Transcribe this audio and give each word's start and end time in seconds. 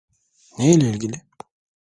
Ne 0.57 0.71
ile 0.73 0.89
ilgili? 0.89 1.21